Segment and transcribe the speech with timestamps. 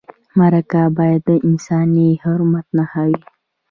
[0.39, 3.19] مرکه باید د انساني حرمت نښه وي.